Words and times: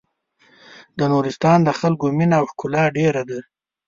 د 0.97 0.99
نورستان 1.13 1.59
د 1.63 1.69
خلکو 1.79 2.05
مينه 2.17 2.35
او 2.39 2.45
ښکلا 2.51 2.83
ډېره 2.97 3.21
ده. 3.29 3.39